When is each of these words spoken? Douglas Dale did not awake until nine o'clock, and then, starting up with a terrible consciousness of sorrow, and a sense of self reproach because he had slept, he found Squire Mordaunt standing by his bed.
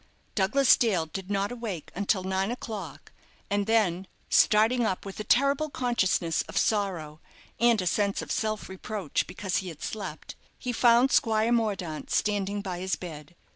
Douglas 0.33 0.77
Dale 0.77 1.05
did 1.05 1.29
not 1.29 1.51
awake 1.51 1.91
until 1.93 2.23
nine 2.23 2.49
o'clock, 2.49 3.11
and 3.51 3.67
then, 3.67 4.07
starting 4.31 4.83
up 4.83 5.05
with 5.05 5.19
a 5.19 5.23
terrible 5.23 5.69
consciousness 5.69 6.41
of 6.49 6.57
sorrow, 6.57 7.19
and 7.59 7.79
a 7.83 7.85
sense 7.85 8.23
of 8.23 8.31
self 8.31 8.67
reproach 8.67 9.27
because 9.27 9.57
he 9.57 9.67
had 9.67 9.83
slept, 9.83 10.35
he 10.57 10.71
found 10.73 11.11
Squire 11.11 11.51
Mordaunt 11.51 12.09
standing 12.09 12.61
by 12.63 12.79
his 12.79 12.95
bed. 12.95 13.35